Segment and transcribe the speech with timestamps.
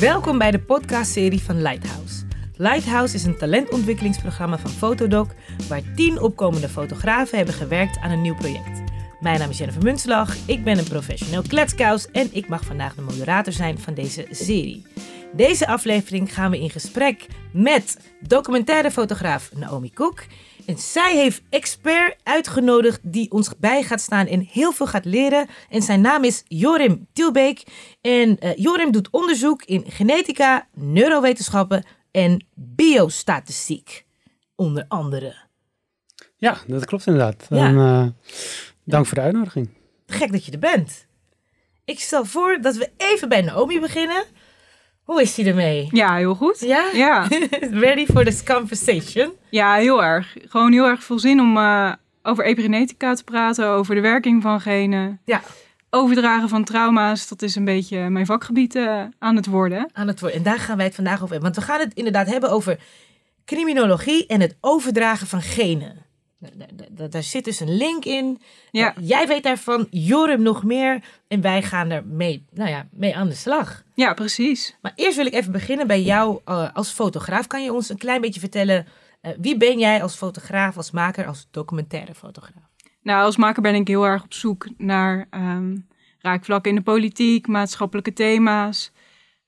[0.00, 2.24] Welkom bij de podcastserie van Lighthouse.
[2.56, 5.30] Lighthouse is een talentontwikkelingsprogramma van Fotodoc,
[5.68, 8.82] waar tien opkomende fotografen hebben gewerkt aan een nieuw project.
[9.20, 13.02] Mijn naam is Jennifer Munslag, ik ben een professioneel kletskous en ik mag vandaag de
[13.02, 14.86] moderator zijn van deze serie.
[15.32, 20.24] Deze aflevering gaan we in gesprek met documentaire fotograaf Naomi Koek.
[20.70, 25.46] En zij heeft expert uitgenodigd die ons bij gaat staan en heel veel gaat leren.
[25.68, 27.62] En zijn naam is Jorim Tilbeek.
[28.00, 34.04] En uh, Jorim doet onderzoek in genetica, neurowetenschappen en biostatistiek.
[34.56, 35.34] Onder andere.
[36.36, 37.46] Ja, dat klopt inderdaad.
[37.48, 37.66] Ja.
[37.66, 38.06] En, uh,
[38.84, 39.68] dank voor de uitnodiging.
[40.06, 41.06] Gek dat je er bent.
[41.84, 44.24] Ik stel voor dat we even bij Naomi beginnen.
[45.10, 45.88] Hoe is hij ermee?
[45.90, 46.60] Ja, heel goed.
[46.60, 46.90] Ja?
[46.92, 47.28] Ja.
[47.84, 49.32] Ready for this conversation?
[49.48, 50.36] Ja, heel erg.
[50.48, 51.92] Gewoon heel erg veel zin om uh,
[52.22, 55.20] over epigenetica te praten, over de werking van genen.
[55.24, 55.40] Ja.
[55.90, 59.90] Overdragen van trauma's, dat is een beetje mijn vakgebied uh, aan het worden.
[59.92, 60.38] Aan het worden.
[60.38, 61.52] En daar gaan wij het vandaag over hebben.
[61.52, 62.78] Want we gaan het inderdaad hebben over
[63.44, 66.06] criminologie en het overdragen van genen.
[66.90, 68.40] Daar zit dus een link in.
[68.70, 68.94] Ja.
[69.00, 71.02] Jij weet daarvan, Jorim nog meer.
[71.28, 73.82] En wij gaan er mee, nou ja, mee aan de slag.
[73.94, 74.76] Ja, precies.
[74.82, 77.46] Maar eerst wil ik even beginnen bij jou uh, als fotograaf.
[77.46, 78.86] Kan je ons een klein beetje vertellen,
[79.22, 82.68] uh, wie ben jij als fotograaf, als maker, als documentaire fotograaf?
[83.02, 85.86] Nou, als maker ben ik heel erg op zoek naar um,
[86.18, 88.90] raakvlakken in de politiek, maatschappelijke thema's.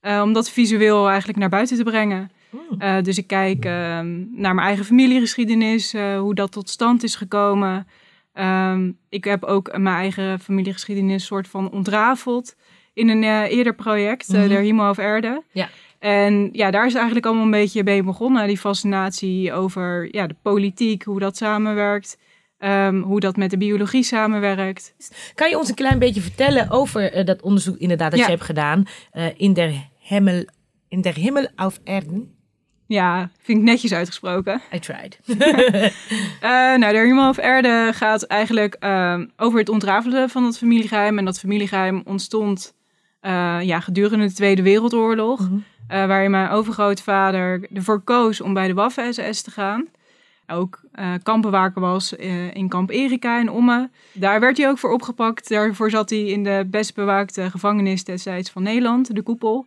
[0.02, 2.30] Uh, om dat visueel eigenlijk naar buiten te brengen.
[2.78, 7.16] Uh, dus ik kijk uh, naar mijn eigen familiegeschiedenis, uh, hoe dat tot stand is
[7.16, 7.86] gekomen.
[8.34, 12.56] Um, ik heb ook mijn eigen familiegeschiedenis soort van ontrafeld
[12.94, 14.48] in een eerder project, mm -hmm.
[14.48, 15.42] de Himo of Erde.
[15.52, 15.68] Ja.
[15.98, 18.46] En ja, daar is eigenlijk allemaal een beetje mee begonnen.
[18.46, 22.18] Die fascinatie over ja, de politiek, hoe dat samenwerkt.
[22.58, 24.94] Um, hoe dat met de biologie samenwerkt.
[25.34, 28.26] Kan je ons een klein beetje vertellen over dat onderzoek inderdaad dat ja.
[28.26, 28.84] je hebt gedaan
[29.36, 30.46] in der Himmel,
[30.88, 32.41] in der Himmel auf Erden?
[32.92, 34.60] Ja, vind ik netjes uitgesproken.
[34.74, 35.18] I tried.
[35.26, 35.38] uh,
[36.80, 41.18] nou, de Hemel of Erde gaat eigenlijk uh, over het ontrafelen van dat familiegeheim.
[41.18, 42.74] En dat familiegeheim ontstond
[43.22, 45.40] uh, ja, gedurende de Tweede Wereldoorlog.
[45.40, 46.06] Mm -hmm.
[46.06, 49.86] waarin mijn overgrootvader ervoor koos om bij de Waffen-SS te gaan.
[50.46, 50.80] Ook
[51.22, 52.12] kampenwaker was
[52.52, 53.90] in kamp Erika in Omme.
[54.12, 55.48] Daar werd hij ook voor opgepakt.
[55.48, 59.66] Daarvoor zat hij in de best bewaakte gevangenis destijds van Nederland, de Koepel,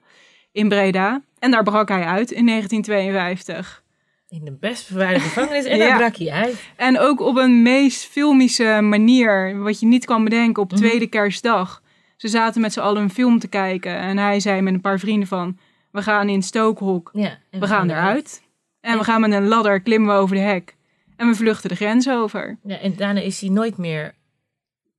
[0.56, 1.22] in Breda.
[1.40, 3.84] En daar brak hij uit in 1952.
[4.30, 6.64] In de best bewaarde gevangenis en daar brak hij uit.
[6.76, 11.10] En ook op een meest filmische manier, wat je niet kan bedenken, op tweede mm.
[11.10, 11.82] kerstdag.
[12.18, 15.00] Ze zaten met z'n allen een film te kijken en hij zei met een paar
[15.00, 15.58] vrienden van...
[15.92, 18.42] We gaan in stookhok, ja, we, we gaan eruit.
[18.82, 20.76] En, en we gaan met een ladder, klimmen we over de hek.
[21.16, 22.58] En we vluchten de grens over.
[22.64, 24.14] Ja, en daarna is hij nooit meer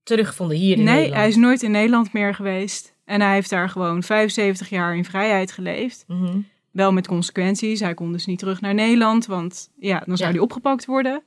[0.03, 1.13] teruggevonden hier in nee, Nederland.
[1.13, 2.96] Nee, hij is nooit in Nederland meer geweest.
[3.07, 6.05] En hij heeft daar gewoon 75 jaar in vrijheid geleefd.
[6.09, 6.47] Mm -hmm.
[6.71, 7.81] Wel met consequenties.
[7.81, 10.35] Hij kon dus niet terug naar Nederland, want ja, dan zou Ja.
[10.35, 11.23] hij opgepakt worden.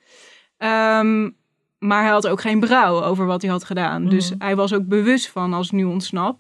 [0.58, 1.30] Ehm,
[1.80, 4.02] maar hij had ook geen berouw over wat hij had gedaan.
[4.02, 4.12] Mhm.
[4.12, 6.38] Dus hij was ook bewust van, als ik nu ontsnap,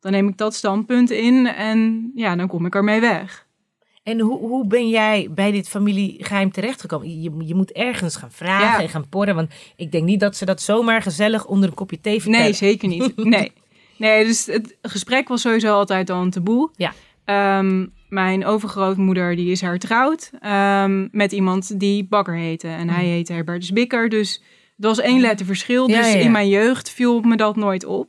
[0.00, 3.46] dan neem ik dat standpunt in en ja, dan kom ik ermee weg.
[4.02, 7.22] En hoe, hoe ben jij bij dit familiegeheim terechtgekomen?
[7.22, 8.80] Je, je moet ergens gaan vragen Ja.
[8.82, 9.34] en gaan porren.
[9.34, 12.44] Want ik denk niet dat ze dat zomaar gezellig onder een kopje thee vertellen.
[12.44, 13.16] Nee, zeker niet.
[13.24, 13.52] Nee.
[13.98, 16.70] Nee, dus het gesprek was sowieso altijd al een taboe.
[16.76, 16.92] Ja.
[17.24, 20.30] Ehm, mijn overgrootmoeder die is hertrouwd
[20.82, 22.68] um, met iemand die Bakker heette.
[22.68, 23.12] En hij Mhm.
[23.12, 24.08] heette Herbertus Bikker.
[24.08, 24.42] Dus
[24.76, 25.86] het was één letter verschil.
[25.86, 26.14] Dus ja, ja.
[26.24, 28.08] in mijn jeugd viel me dat nooit op.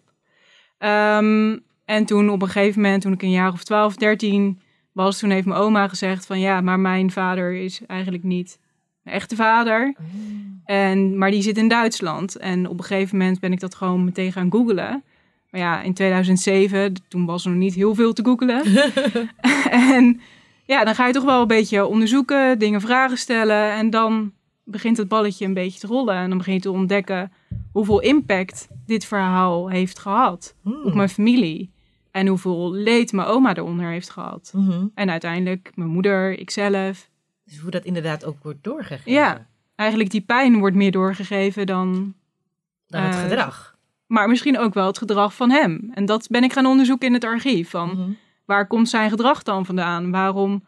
[0.77, 4.61] Ehm, en toen op een gegeven moment, toen ik een jaar of 12, 13
[4.91, 8.59] was, toen heeft mijn oma gezegd van ja, maar mijn vader is eigenlijk niet
[9.03, 9.95] mijn echte vader.
[9.97, 10.61] Mm.
[10.65, 12.35] En, maar die zit in Duitsland.
[12.35, 15.03] En op een gegeven moment ben ik dat gewoon meteen gaan googlen.
[15.50, 18.63] Maar ja, in 2007, toen was er nog niet heel veel te googlen.
[19.94, 20.19] en
[20.66, 23.72] ja, dan ga je toch wel een beetje onderzoeken, dingen vragen stellen.
[23.72, 24.31] En dan
[24.63, 26.16] begint het balletje een beetje te rollen.
[26.16, 27.31] En dan begin je te ontdekken
[27.72, 30.84] hoeveel impact dit verhaal heeft gehad Hmm.
[30.84, 31.72] op mijn familie.
[32.11, 34.52] En hoeveel leed mijn oma eronder heeft gehad.
[34.55, 34.85] Mhm.
[34.96, 37.09] En uiteindelijk mijn moeder, ikzelf.
[37.46, 39.11] Dus hoe dat inderdaad ook wordt doorgegeven.
[39.11, 39.47] Ja.
[39.76, 42.14] Eigenlijk die pijn wordt meer doorgegeven dan
[42.88, 43.77] Dan het Eh, gedrag.
[44.07, 45.89] Maar misschien ook wel het gedrag van hem.
[45.93, 47.69] En dat ben ik gaan onderzoeken in het archief.
[47.69, 48.09] Van Mhm.
[48.45, 50.11] waar komt zijn gedrag dan vandaan?
[50.11, 50.63] Waarom?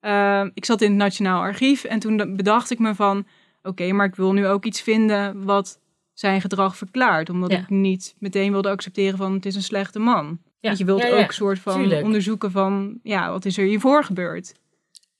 [0.00, 3.26] eh, ik zat in het Nationaal Archief en toen bedacht ik me van...
[3.62, 5.80] Oké, maar ik wil nu ook iets vinden wat
[6.12, 7.30] zijn gedrag verklaart.
[7.30, 7.58] Omdat Ja.
[7.58, 10.38] ik niet meteen wilde accepteren van het is een slechte man.
[10.42, 10.42] Ja.
[10.60, 12.04] Want je wilt ja, ook een soort van tuurlijk.
[12.04, 12.98] onderzoeken van...
[13.02, 14.54] Ja, wat is er hiervoor gebeurd?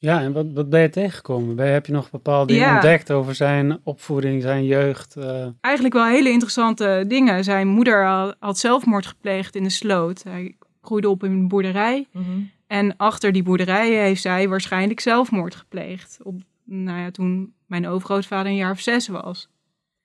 [0.03, 1.57] Ja, en wat, wat ben je tegengekomen?
[1.57, 2.73] Ben, heb je nog bepaalde dingen Ja.
[2.75, 5.17] ontdekt over zijn opvoeding, zijn jeugd?
[5.17, 5.47] eh?
[5.61, 7.45] Eigenlijk wel hele interessante dingen.
[7.45, 8.05] Zijn moeder
[8.39, 10.23] had- zelfmoord gepleegd in de sloot.
[10.23, 12.07] Hij groeide op in een boerderij.
[12.13, 12.27] Mhm.
[12.67, 16.19] En achter die boerderijen heeft zij waarschijnlijk zelfmoord gepleegd.
[16.23, 16.35] Op,
[16.65, 19.49] nou ja, toen mijn overgrootvader een jaar of zes was.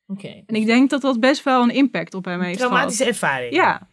[0.08, 0.44] Oké.
[0.46, 3.14] En ik denk dat dat best wel een impact op hem heeft Traumatische gehad.
[3.22, 3.54] ervaring.
[3.54, 3.88] Ja,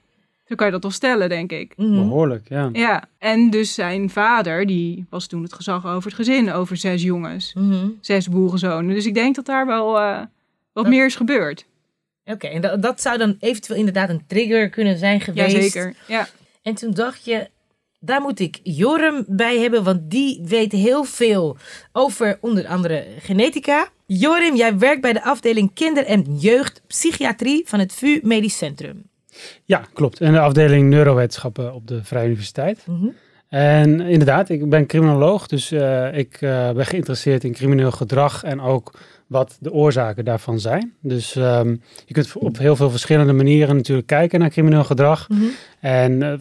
[0.48, 1.72] zo kan je dat wel stellen, denk ik.
[1.76, 1.94] Mhm.
[1.94, 2.68] Behoorlijk, ja.
[2.72, 7.02] Ja, en dus zijn vader, die was toen het gezag over het gezin, over zes
[7.02, 7.86] jongens, Mhm.
[8.00, 8.94] zes boerenzonen.
[8.94, 11.66] Dus ik denk dat daar wel eh, wat Dat- meer is gebeurd.
[12.24, 15.52] Oké, en dat, dat zou dan eventueel inderdaad een trigger kunnen zijn geweest.
[15.52, 15.94] Jazeker.
[16.08, 16.28] Ja.
[16.62, 17.48] En toen dacht je,
[18.00, 21.56] daar moet ik Joram bij hebben, want die weet heel veel
[21.92, 23.88] over onder andere genetica.
[24.06, 29.02] Jorim, jij werkt bij de afdeling kinder- en jeugdpsychiatrie van het VU Medisch Centrum.
[29.64, 30.20] Ja, klopt.
[30.20, 32.86] En de afdeling neurowetenschappen op de Vrije Universiteit.
[32.86, 33.06] Mhm.
[33.48, 38.60] En inderdaad, ik ben criminoloog, dus eh, ik eh, ben geïnteresseerd in crimineel gedrag en
[38.60, 38.92] ook
[39.26, 40.94] wat de oorzaken daarvan zijn.
[41.00, 41.76] Dus ehm,
[42.06, 45.28] je kunt op heel veel verschillende manieren natuurlijk kijken naar crimineel gedrag.
[45.28, 45.42] Mhm.
[45.80, 46.32] En eh,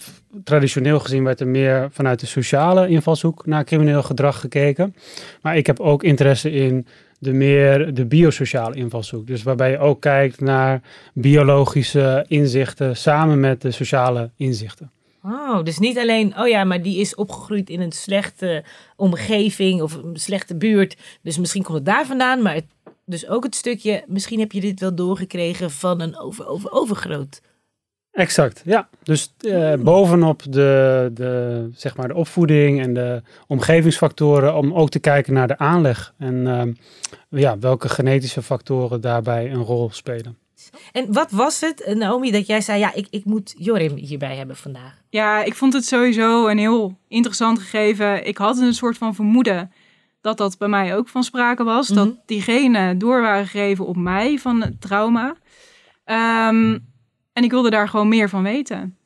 [0.44, 4.96] traditioneel gezien werd er meer vanuit de sociale invalshoek naar crimineel gedrag gekeken.
[5.42, 6.88] Maar ik heb ook interesse in
[7.24, 9.28] de meer de biosociale invalshoek.
[9.28, 10.82] Dus waarbij je ook kijkt naar
[11.14, 14.92] biologische inzichten samen met de sociale inzichten.
[15.24, 18.64] Oh, dus niet alleen, oh ja, maar die is opgegroeid in een slechte
[18.96, 20.98] omgeving of een slechte buurt.
[21.22, 22.66] Dus misschien komt het daar vandaan, maar het,
[23.06, 27.42] dus ook het stukje, misschien heb je dit wel doorgekregen van een over, over, overgroot.
[28.14, 28.90] Exact, ja.
[29.04, 35.00] Dus eh, bovenop de, de, zeg maar de opvoeding en de omgevingsfactoren, om ook te
[35.00, 36.74] kijken naar de aanleg en ehm,
[37.30, 40.38] ja, welke genetische factoren daarbij een rol spelen.
[40.92, 44.36] En wat was het, eh, Naomi, dat jij zei, ja, ik, ik moet Jorim hierbij
[44.36, 45.02] hebben vandaag?
[45.14, 48.26] ja, ik vond het sowieso een heel interessant gegeven.
[48.26, 49.72] Ik had een soort van vermoeden
[50.22, 51.90] dat dat bij mij ook van sprake was.
[51.90, 51.98] Mhm.
[51.98, 55.36] Dat diegenen door waren gegeven op mij van het trauma.
[56.06, 56.78] Ehm,
[57.34, 58.98] en ik wilde daar gewoon meer van weten.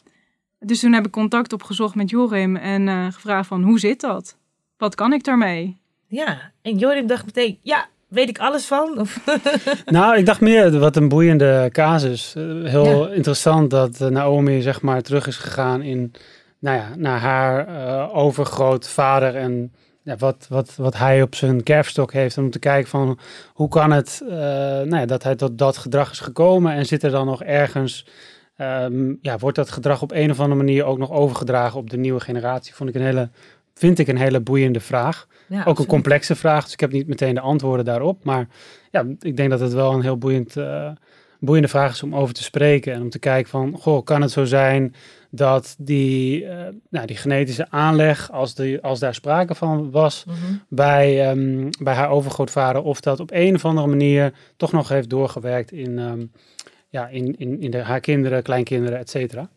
[0.60, 4.38] Dus toen heb ik contact opgezocht met Jorim en eh, gevraagd van hoe zit dat?
[4.78, 5.78] Wat kan ik daarmee?
[6.08, 9.00] Ja, en Jorim dacht meteen, ja, weet ik alles van?
[9.00, 9.20] Of,
[9.86, 12.34] Nou, ik dacht meer, wat een boeiende casus.
[12.36, 13.14] Eh, heel Ja.
[13.16, 16.12] interessant dat eh, Naomi zeg maar terug is gegaan in,
[16.60, 19.74] nou ja, naar haar eh overgrootvader en
[20.08, 22.38] ja, wat, wat, wat hij op zijn kerfstok heeft.
[22.38, 23.20] Om te kijken van,
[23.54, 27.04] hoe kan het eh, nou ja, dat hij tot dat gedrag is gekomen en zit
[27.04, 28.06] er dan nog ergens...
[28.58, 31.98] ehm, ja, wordt dat gedrag op een of andere manier ook nog overgedragen op de
[31.98, 32.76] nieuwe generatie?
[32.76, 33.30] Vond ik een hele,
[33.74, 35.28] vind ik een hele boeiende vraag.
[35.48, 38.24] ja, Ook een complexe vraag, dus ik heb niet meteen de antwoorden daarop.
[38.24, 38.48] Maar
[38.92, 40.90] ja, ik denk dat het wel een heel boeiend, eh,
[41.40, 42.94] boeiende vraag is om over te spreken.
[42.94, 44.94] En om te kijken van, goh, kan het zo zijn
[45.30, 50.36] dat die, eh, nou, die genetische aanleg, als, die, als daar sprake van was Mhm.
[50.70, 55.10] bij, ehm, bij haar overgrootvader, of dat op een of andere manier toch nog heeft
[55.10, 56.26] doorgewerkt in, ehm,
[56.90, 59.50] ja, in, in, in de, haar kinderen, kleinkinderen, et cetera.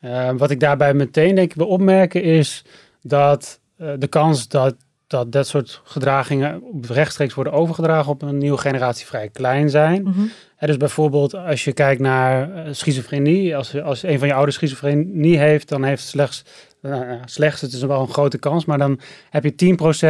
[0.00, 2.64] Eh, wat ik daarbij meteen denk ik wil opmerken is
[3.02, 4.76] dat eh, de kans dat,
[5.10, 10.14] dat dat soort gedragingen rechtstreeks worden overgedragen op een nieuwe generatie vrij klein zijn.
[10.56, 14.56] Hè, dus bijvoorbeeld als je kijkt naar eh, schizofrenie, als, als een van je ouders
[14.56, 16.44] schizofrenie heeft, dan heeft slechts,
[16.82, 19.52] nou ja, slechts, het is wel een grote kans, maar dan heb je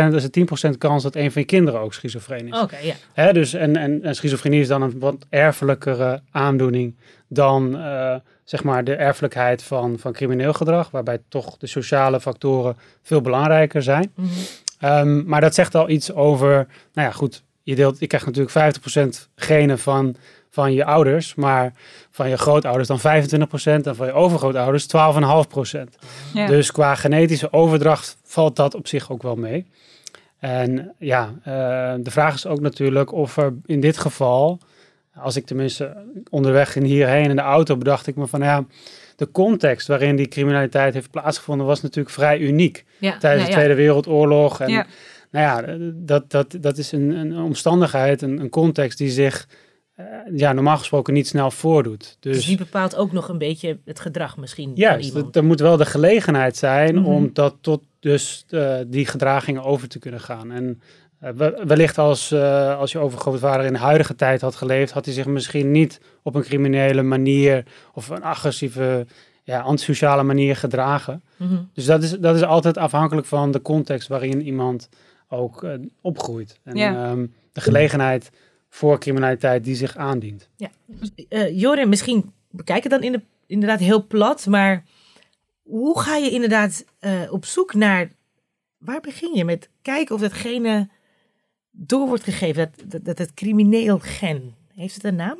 [0.08, 2.60] 10%, dus een 10% kans dat een van je kinderen ook schizofreen is.
[2.60, 2.76] Oké,
[3.14, 3.32] ja.
[3.32, 6.96] Dus, en, en, en schizofrenie is dan een wat erfelijkere aandoening
[7.28, 8.14] dan eh,
[8.44, 13.82] zeg maar de erfelijkheid van, van crimineel gedrag, waarbij toch de sociale factoren veel belangrijker
[13.82, 14.12] zijn.
[14.14, 14.28] Mhm.
[14.80, 18.76] Ehm, maar dat zegt al iets over, nou ja, goed, je, deelt, je krijgt natuurlijk
[19.24, 20.16] 50% genen van,
[20.50, 21.72] van je ouders, maar
[22.10, 23.02] van je grootouders dan 25%
[23.86, 25.80] en van je overgrootouders 12,5%.
[26.34, 26.46] Ja.
[26.46, 29.66] Dus qua genetische overdracht valt dat op zich ook wel mee.
[30.38, 34.58] En ja, eh, de vraag is ook natuurlijk of er in dit geval,
[35.14, 35.96] als ik tenminste
[36.30, 38.64] onderweg in hierheen in de auto bedacht ik me van ja,
[39.20, 43.18] de context waarin die criminaliteit heeft plaatsgevonden was natuurlijk vrij uniek ja.
[43.18, 43.56] tijdens ja, de ja.
[43.64, 44.60] Tweede Wereldoorlog.
[44.60, 44.86] En Ja.
[45.30, 49.48] nou ja, dat, dat, dat is een, een omstandigheid, een, een context die zich
[49.94, 52.16] eh, ja, normaal gesproken niet snel voordoet.
[52.20, 55.36] Dus Dus die bepaalt ook nog een beetje het gedrag misschien juist, iemand.
[55.36, 57.04] er moet wel de gelegenheid zijn Mhm.
[57.04, 60.52] om dat tot dus eh, die gedragingen over te kunnen gaan.
[60.52, 60.80] En
[61.66, 65.26] wellicht als, eh, als je overgrootvader in de huidige tijd had geleefd, had hij zich
[65.26, 69.06] misschien niet op een criminele manier of een agressieve,
[69.42, 71.22] ja, antisociale manier gedragen.
[71.36, 71.56] Mhm.
[71.74, 74.88] Dus dat is, dat is altijd afhankelijk van de context waarin iemand
[75.28, 76.60] ook eh, opgroeit.
[76.64, 76.94] En Ja.
[77.10, 78.30] ehm, de gelegenheid
[78.68, 80.48] voor criminaliteit die zich aandient.
[81.28, 84.84] Eh, Jorim, misschien bekijk het dan in de, inderdaad heel plat, maar
[85.62, 88.10] hoe ga je inderdaad eh, op zoek naar,
[88.78, 90.88] waar begin je met kijken of datgene
[91.86, 95.38] door wordt gegeven, dat, dat, dat het crimineel gen, heeft het een naam?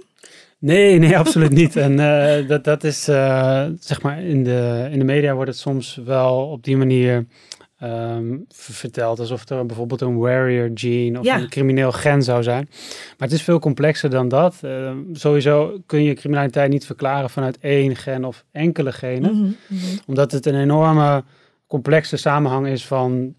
[0.59, 1.77] Nee, nee, absoluut niet.
[1.77, 5.59] En uh, dat, dat is, uh, zeg maar, in de, in de media wordt het
[5.59, 7.27] soms wel op die manier
[7.83, 9.19] um, verteld.
[9.19, 12.67] Alsof er bijvoorbeeld een warrior gene of een crimineel gen zou zijn.
[13.19, 14.59] Maar het is veel complexer dan dat.
[14.65, 19.35] Uh, sowieso kun je criminaliteit niet verklaren vanuit één gen of enkele genen.
[19.35, 19.79] Mm -hmm.
[20.07, 21.25] Omdat het een enorme
[21.67, 23.35] complexe samenhang is van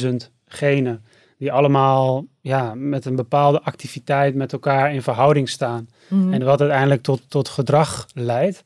[0.00, 0.10] 22.000
[0.46, 1.04] genen.
[1.38, 5.88] Die allemaal ja, met een bepaalde activiteit met elkaar in verhouding staan.
[6.08, 6.32] Mm -hmm.
[6.32, 8.64] En wat uiteindelijk tot, tot gedrag leidt.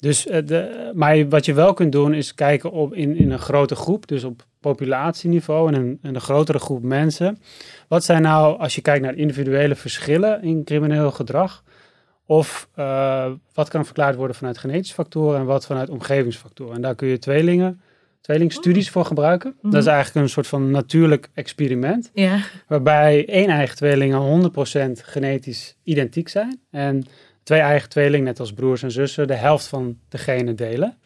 [0.00, 3.38] Dus, uh, de, maar wat je wel kunt doen is kijken op in, in een
[3.38, 7.38] grote groep, dus op populatieniveau en een, een grotere groep mensen.
[7.88, 11.62] Wat zijn nou, als je kijkt naar individuele verschillen in crimineel gedrag,
[12.26, 16.74] of uh, wat kan verklaard worden vanuit genetische factoren en wat vanuit omgevingsfactoren.
[16.74, 17.80] En daar kun je tweelingen,
[18.24, 19.50] tweelingstudies voor gebruiken.
[19.50, 19.70] Mm -hmm.
[19.70, 22.10] Dat is eigenlijk een soort van natuurlijk experiment.
[22.14, 22.40] Ja.
[22.66, 24.52] Waarbij één eigen tweelingen
[24.98, 26.60] 100% genetisch identiek zijn.
[26.70, 27.04] En
[27.42, 30.98] twee eigen tweelingen, net als broers en zussen, de helft van de genen delen.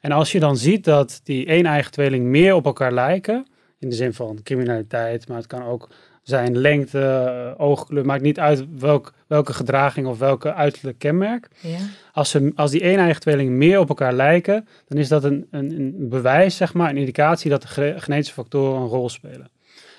[0.00, 3.46] En als je dan ziet dat die één eigen tweeling meer op elkaar lijken,
[3.78, 5.88] in de zin van criminaliteit, maar het kan ook
[6.28, 11.48] zijn lengte, oogkleur, maakt niet uit welk, welke gedraging of welke uiterlijk kenmerk.
[11.60, 11.78] Ja.
[12.12, 15.46] Als, ze, als die één eigen tweeling meer op elkaar lijken, dan is dat een,
[15.50, 19.50] een, een bewijs, zeg maar, een indicatie dat de genetische factoren een rol spelen.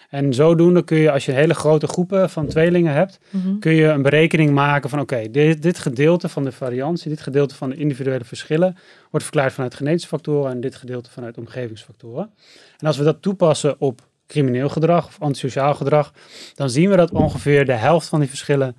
[0.10, 3.60] En zodoende kun je, als je hele grote groepen van tweelingen hebt, Mm -hmm.
[3.60, 7.55] kun je een berekening maken van oké, dit, dit gedeelte van de variantie, dit gedeelte
[7.55, 8.77] van de individuele verschillen,
[9.10, 12.29] wordt verklaard vanuit genetische factoren en dit gedeelte vanuit omgevingsfactoren.
[12.77, 16.13] En als we dat toepassen op crimineel gedrag of antisociaal gedrag,
[16.55, 18.75] dan zien we dat ongeveer de helft van die verschillen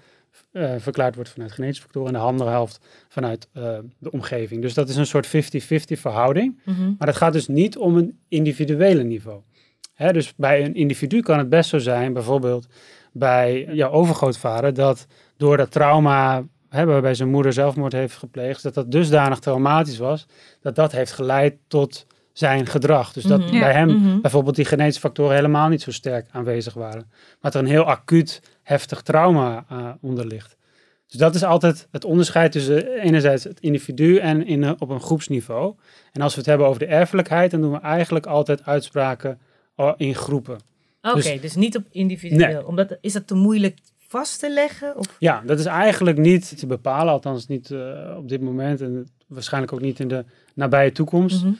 [0.52, 4.62] uh, verklaard wordt vanuit genetische factoren en de andere helft vanuit uh, de omgeving.
[4.62, 5.30] Dus dat is een soort 50-50
[6.00, 6.60] verhouding.
[6.64, 6.94] Mm -hmm.
[6.98, 9.40] Maar het gaat dus niet om een individuele niveau.
[9.94, 12.66] Hè, dus bij een individu kan het best zo zijn, bijvoorbeeld
[13.12, 18.74] bij jouw overgrootvader, dat door dat trauma, hè, waarbij zijn moeder zelfmoord heeft gepleegd, dat
[18.74, 20.26] dat dusdanig traumatisch was,
[20.60, 22.06] dat dat heeft geleid tot
[22.38, 23.12] zijn gedrag.
[23.12, 23.58] Dus dat Mhm.
[23.58, 24.20] Bij hem Mhm.
[24.20, 27.06] bijvoorbeeld die genetische factoren helemaal niet zo sterk aanwezig waren.
[27.08, 30.56] Maar dat er een heel acuut, heftig trauma uh, onder ligt.
[31.06, 35.00] Dus dat is altijd het onderscheid tussen enerzijds het individu en in, een- op een
[35.00, 35.74] groepsniveau.
[36.12, 39.38] En als we het hebben over de erfelijkheid, dan doen we eigenlijk altijd uitspraken
[39.96, 40.58] in groepen.
[41.02, 42.46] Oké, Dus- dus, niet op individueel.
[42.54, 42.66] Nee.
[42.66, 43.78] Omdat, is dat te moeilijk
[44.08, 44.96] vast te leggen?
[44.96, 45.16] Of?
[45.18, 49.72] Ja, dat is eigenlijk niet te bepalen, althans niet uh, op dit moment en waarschijnlijk
[49.72, 50.24] ook niet in de
[50.54, 51.44] nabije toekomst.
[51.44, 51.52] Mhm.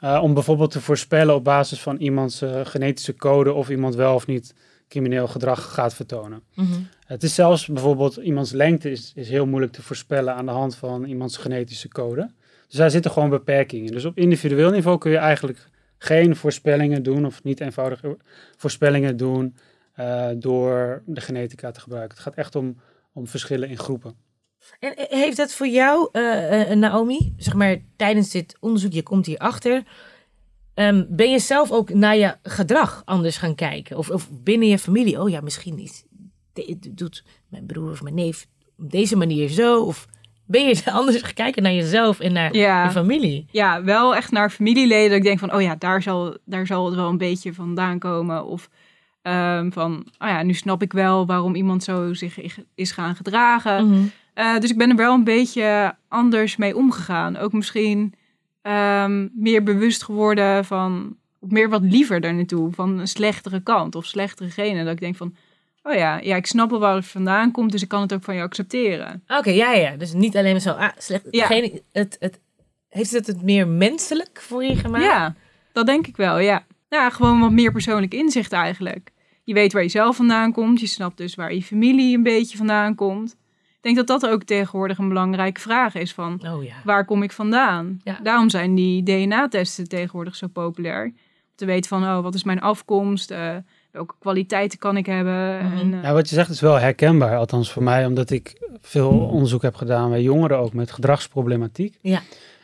[0.00, 4.14] Uh, om bijvoorbeeld te voorspellen op basis van iemands uh, genetische code of iemand wel
[4.14, 4.54] of niet
[4.88, 6.42] crimineel gedrag gaat vertonen.
[6.54, 6.68] Mhm.
[7.06, 10.76] Het is zelfs bijvoorbeeld iemands lengte is, is heel moeilijk te voorspellen aan de hand
[10.76, 12.30] van iemands genetische code.
[12.68, 13.92] Dus daar zitten gewoon beperkingen.
[13.92, 18.16] Dus op individueel niveau kun je eigenlijk geen voorspellingen doen of niet eenvoudige
[18.56, 19.54] voorspellingen doen
[20.00, 22.14] uh, door de genetica te gebruiken.
[22.14, 22.76] Het gaat echt om,
[23.12, 24.14] om verschillen in groepen.
[24.78, 29.02] En eh, heeft dat voor jou, uh, uh, Naomi, zeg maar tijdens dit onderzoek, je
[29.02, 29.82] komt hierachter,
[30.74, 33.96] um, ben je zelf ook naar je gedrag anders gaan kijken?
[33.96, 36.04] Of, of binnen je familie, oh ja, misschien is,
[36.52, 38.46] de, doet mijn broer of mijn neef
[38.78, 39.82] op deze manier zo?
[39.82, 40.06] Of
[40.46, 42.84] ben je anders gaan kijken naar jezelf en naar Ja.
[42.84, 43.46] je familie?
[43.50, 45.08] Ja, wel echt naar familieleden.
[45.08, 47.98] Dat ik denk van, oh ja, daar zal, daar zal het wel een beetje vandaan
[47.98, 48.44] komen.
[48.44, 48.68] Of
[49.26, 52.38] ehm, van, oh ja, nu snap ik wel waarom iemand zo zich
[52.74, 53.88] is gaan gedragen.
[53.88, 54.06] Mhm.
[54.34, 57.36] Eh, dus ik ben er wel een beetje anders mee omgegaan.
[57.36, 58.14] Ook misschien
[58.62, 62.72] ehm, meer bewust geworden van, meer wat liever daar naartoe.
[62.72, 64.84] Van een slechtere kant of slechtere genen.
[64.84, 65.34] Dat ik denk van,
[65.82, 67.72] oh ja, ja, ik snap wel waar het vandaan komt.
[67.72, 69.22] Dus ik kan het ook van je accepteren.
[69.28, 69.96] Oké, ja, ja.
[69.96, 71.24] Dus niet alleen maar zo, ah, slecht.
[71.30, 71.48] Ja.
[71.92, 72.40] Het, het,
[72.88, 75.04] heeft het het meer menselijk voor je gemaakt?
[75.04, 75.34] Ja,
[75.72, 76.64] dat denk ik wel, ja.
[76.88, 79.14] Ja, gewoon wat meer persoonlijk inzicht eigenlijk.
[79.46, 80.80] Je weet waar je zelf vandaan komt.
[80.80, 83.30] Je snapt dus waar je familie een beetje vandaan komt.
[83.76, 86.40] Ik denk dat dat ook tegenwoordig een belangrijke vraag is van...
[86.46, 86.74] Oh ja.
[86.84, 88.00] Waar kom ik vandaan?
[88.04, 88.18] Ja.
[88.22, 91.04] Daarom zijn die DNA-testen tegenwoordig zo populair.
[91.04, 91.14] Om
[91.54, 93.30] te weten van, oh, wat is mijn afkomst?
[93.30, 93.56] Eh,
[93.90, 95.64] welke kwaliteiten kan ik hebben?
[95.64, 95.76] Mhm.
[95.78, 99.10] en, eh, Ja, wat je zegt is wel herkenbaar, althans voor mij, omdat ik veel
[99.10, 101.98] onderzoek heb gedaan bij jongeren ook met gedragsproblematiek.
[102.00, 102.20] Ja.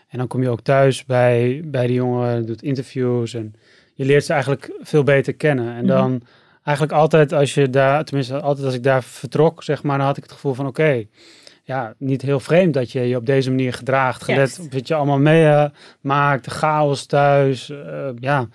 [0.09, 3.55] En dan kom je ook thuis bij, bij die jongeren, doet interviews en
[3.95, 5.69] je leert ze eigenlijk veel beter kennen.
[5.75, 5.87] En Mhm.
[5.87, 6.23] dan
[6.65, 10.17] eigenlijk altijd als je daar, tenminste altijd als ik daar vertrok, zeg maar, dan had
[10.17, 11.05] ik het gevoel van oké,
[11.65, 14.23] ja, niet heel vreemd dat je je op deze manier gedraagt.
[14.23, 18.49] Gelet op wat je allemaal meemaakt, de chaos thuis, eh, ja,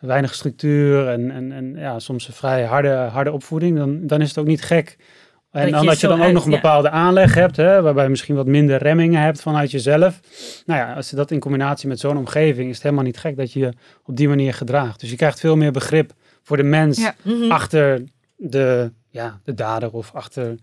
[0.00, 3.76] weinig structuur en, en, en ja, soms een vrij harde, harde opvoeding.
[3.76, 4.96] Dan, dan is het ook niet gek.
[5.50, 6.56] En Dat je dan dat je dan ook uit- nog een ja.
[6.60, 10.20] bepaalde aanleg hebt, hè, waarbij je misschien wat minder remmingen hebt vanuit jezelf.
[10.66, 13.36] Nou ja, als je dat in combinatie met zo'n omgeving, is het helemaal niet gek
[13.36, 13.72] dat je je
[14.04, 15.00] op die manier gedraagt.
[15.00, 16.12] Dus je krijgt veel meer begrip
[16.42, 17.14] voor de mens Ja.
[17.22, 17.50] Mhm.
[17.50, 18.04] achter
[18.36, 20.58] de, ja, de dader of achter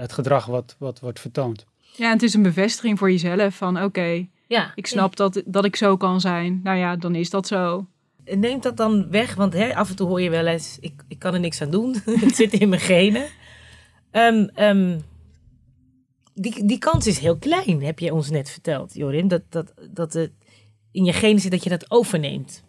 [0.00, 1.66] het gedrag wat, wat wordt vertoond.
[1.96, 5.64] Ja, en het is een bevestiging voor jezelf van oké, Ja, ik snap dat, dat
[5.64, 6.60] ik zo kan zijn.
[6.62, 7.86] Nou ja, dan is dat zo.
[8.24, 9.34] Neemt dat dan weg?
[9.34, 11.70] Want hè, af en toe hoor je wel eens, ik, ik kan er niks aan
[11.70, 11.96] doen.
[12.26, 13.26] het zit in mijn genen.
[14.10, 14.98] Ehm, ehm,
[16.34, 19.28] die, die kans is heel klein, heb je ons net verteld, Jorim.
[19.28, 20.30] Dat, dat, dat het
[20.92, 22.62] in je genen zit dat je dat overneemt.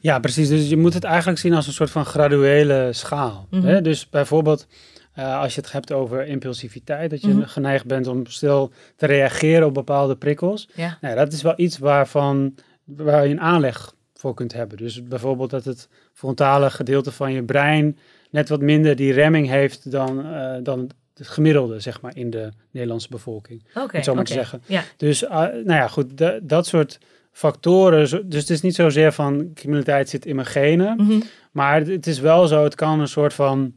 [0.00, 0.48] Ja, precies.
[0.48, 3.46] Dus je moet het eigenlijk zien als een soort van graduele schaal.
[3.50, 3.66] Mhm.
[3.66, 3.80] hè?
[3.82, 4.66] Dus bijvoorbeeld
[5.12, 7.42] eh, als je het hebt over impulsiviteit, dat je Mhm.
[7.46, 10.68] geneigd bent om stil te reageren op bepaalde prikkels.
[10.74, 10.98] Ja.
[11.00, 12.54] Nou, dat is wel iets waarvan
[12.84, 14.76] waar je een aanleg voor kunt hebben.
[14.76, 17.98] Dus bijvoorbeeld dat het frontale gedeelte van je brein
[18.30, 22.48] net wat minder die remming heeft dan, eh, dan het gemiddelde, zeg maar, in de
[22.70, 23.62] Nederlandse bevolking.
[23.74, 24.62] Oké, het zo maar te zeggen.
[24.66, 24.82] Ja.
[24.96, 26.98] Dus, ah, nou ja, goed, da- dat soort
[27.38, 27.98] factoren.
[28.30, 30.96] Dus het is niet zozeer van criminaliteit zit in mijn genen.
[30.96, 31.20] Mhm.
[31.52, 33.72] Maar het- is wel zo, het kan een soort van.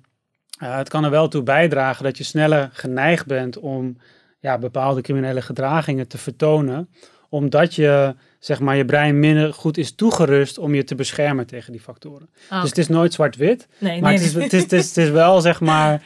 [0.60, 3.98] eh, het kan er wel toe bijdragen dat je sneller geneigd bent om
[4.40, 6.90] ja, bepaalde criminele gedragingen te vertonen.
[7.30, 11.72] Omdat je, zeg maar, je brein minder goed is toegerust om je te beschermen tegen
[11.72, 12.30] die factoren.
[12.50, 13.68] Ah, Dus het is nooit zwart-wit.
[13.80, 14.44] nee, Maar nee, het, is, nee.
[14.44, 16.02] het, is, het, is, het is wel, zeg maar.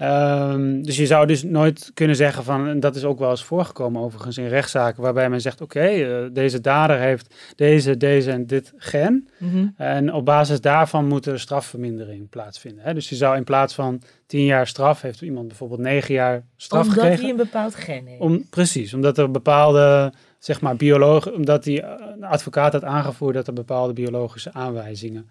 [0.00, 3.44] ehm, dus je zou dus nooit kunnen zeggen van, en dat is ook wel eens
[3.44, 8.46] voorgekomen overigens in rechtszaken, waarbij men zegt, oké, eh, deze dader heeft deze, deze en
[8.46, 9.28] dit gen.
[9.38, 9.66] Mhm.
[9.76, 12.84] En op basis daarvan moet er strafvermindering plaatsvinden.
[12.84, 12.94] Hè?
[12.94, 16.82] Dus je zou in plaats van tien jaar straf, heeft iemand bijvoorbeeld negen jaar straf
[16.82, 17.20] Omdat gekregen.
[17.20, 18.20] hij een bepaald gen heeft.
[18.20, 23.46] Om, precies, omdat er bepaalde, zeg maar, biologen, omdat die een advocaat had aangevoerd dat
[23.46, 25.28] er bepaalde biologische aanwijzingen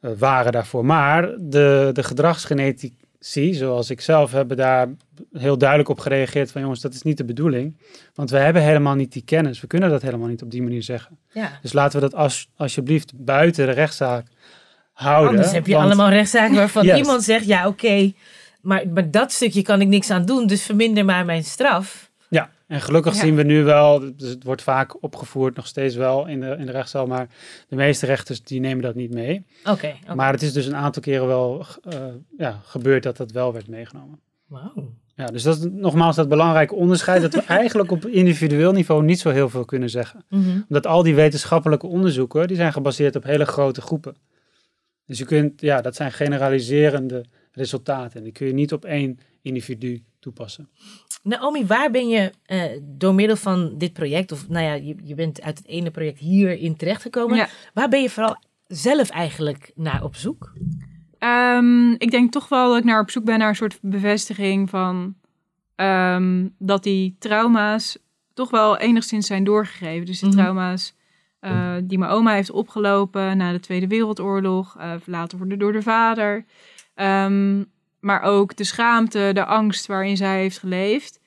[0.00, 0.84] eh, waren daarvoor.
[0.84, 2.02] Maar de, de
[3.22, 4.88] gedragsgenetici, zoals ik zelf, hebben daar
[5.32, 7.76] heel duidelijk op gereageerd van jongens, dat is niet de bedoeling.
[8.14, 9.60] Want we hebben helemaal niet die kennis.
[9.60, 11.18] We kunnen dat helemaal niet op die manier zeggen.
[11.32, 11.58] ja.
[11.62, 14.26] Dus laten we dat als, alsjeblieft buiten de rechtszaak
[14.92, 15.28] houden.
[15.30, 18.12] Anders heb je want- allemaal rechtszaken waarvan iemand zegt, ja oké,
[18.60, 22.10] maar, maar dat stukje kan ik niks aan doen, dus verminder maar mijn straf.
[22.72, 23.20] En gelukkig Ja.
[23.20, 26.66] zien we nu wel, dus het wordt vaak opgevoerd, nog steeds wel in de, in
[26.66, 27.28] de rechtszaal, maar
[27.68, 29.44] de meeste rechters die nemen dat niet mee.
[29.64, 29.94] Oké.
[30.14, 32.04] Maar het is dus een aantal keren wel eh,
[32.38, 34.20] ja, gebeurd dat dat wel werd meegenomen.
[34.46, 34.92] Wauw.
[35.14, 39.20] Ja, dus dat is nogmaals dat belangrijke onderscheid dat we eigenlijk op individueel niveau niet
[39.20, 40.24] zo heel veel kunnen zeggen.
[40.28, 40.60] Mhm.
[40.68, 44.16] Omdat al die wetenschappelijke onderzoeken, die zijn gebaseerd op hele grote groepen.
[45.06, 48.18] Dus je kunt, ja, dat zijn generaliserende resultaten.
[48.18, 50.68] En die kun je niet op één individu toepassen.
[51.22, 55.14] Naomi, waar ben je eh, door middel van dit project, of nou ja, je, je
[55.14, 57.48] bent uit het ene project hierin terechtgekomen, Ja.
[57.74, 60.52] waar ben je vooral zelf eigenlijk naar op zoek?
[61.18, 64.70] Ehm, ik denk toch wel dat ik naar op zoek ben naar een soort bevestiging
[64.70, 65.14] van
[65.76, 67.98] ehm, dat die trauma's
[68.34, 70.06] toch wel enigszins zijn doorgegeven.
[70.06, 70.36] Dus de Mhm.
[70.36, 70.94] trauma's
[71.40, 75.82] eh, die mijn oma heeft opgelopen na de Tweede Wereldoorlog, eh later worden door de
[75.82, 76.44] vader.
[76.94, 77.62] Ehm,
[78.02, 81.20] maar ook de schaamte, de angst waarin zij heeft geleefd.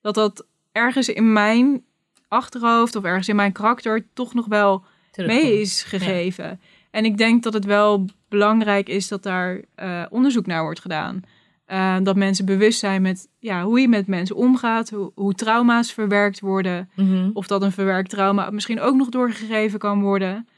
[0.00, 1.84] Dat dat ergens in mijn
[2.28, 4.84] achterhoofd of ergens in mijn karakter toch nog wel
[5.16, 6.60] mee is gegeven.
[6.90, 11.22] En ik denk dat het wel belangrijk is dat daar eh, onderzoek naar wordt gedaan.
[11.64, 15.92] Eh, dat mensen bewust zijn met ja, hoe je met mensen omgaat, hoe, hoe trauma's
[15.92, 16.90] verwerkt worden.
[16.94, 17.30] Mhm.
[17.32, 20.48] Of dat een verwerkt trauma misschien ook nog doorgegeven kan worden.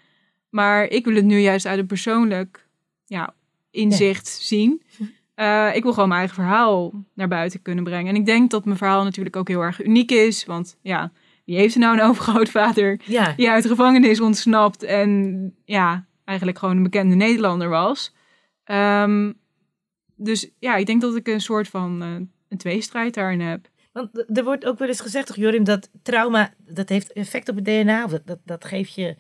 [0.49, 2.69] Maar ik wil het nu juist uit een persoonlijk
[3.05, 3.35] ja,
[3.71, 4.83] inzicht zien.
[5.35, 8.15] Eh, ik wil gewoon mijn eigen verhaal naar buiten kunnen brengen.
[8.15, 10.45] En ik denk dat mijn verhaal natuurlijk ook heel erg uniek is.
[10.45, 11.13] Want ja,
[11.45, 16.59] wie heeft er nou een overgrootvader Ja, die uit de gevangenis ontsnapt en ja, eigenlijk
[16.59, 18.15] gewoon een bekende Nederlander was.
[18.65, 19.33] Ehm,
[20.17, 22.09] dus ja, ik denk dat ik een soort van eh,
[22.49, 23.69] een tweestrijd daarin heb.
[23.93, 27.57] want er wordt ook wel eens gezegd, toch Jorim, dat trauma, dat heeft effect op
[27.57, 29.17] het DNA, of dat, dat, dat geef je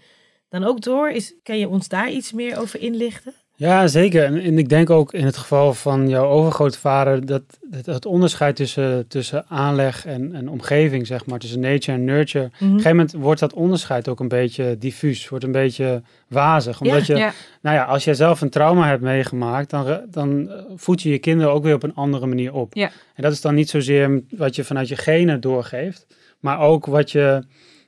[0.49, 1.11] dan ook door.
[1.11, 3.35] Is, kan je ons daar iets meer over inlichten?
[3.57, 4.25] Ja, zeker.
[4.25, 8.57] En, en ik denk ook in het geval van jouw overgrootvader dat het, het onderscheid
[8.57, 12.45] tussen, tussen aanleg en, en omgeving, zeg maar, tussen nature en nurture.
[12.45, 16.81] Op een gegeven moment wordt dat onderscheid ook een beetje diffuus, wordt een beetje wazig.
[16.81, 20.57] Omdat je, Ja, nou ja, als jij zelf een trauma hebt meegemaakt, dan, dan eh,
[20.77, 22.75] voed je je kinderen ook weer op een andere manier op.
[22.75, 22.91] Ja.
[23.15, 26.07] En dat is dan niet zozeer wat je vanuit je genen doorgeeft,
[26.41, 27.43] maar ook wat je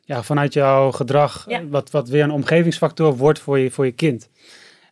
[0.04, 1.62] ja, vanuit jouw gedrag, Ja.
[1.68, 4.28] wat, wat weer een omgevingsfactor wordt voor je, voor je kind.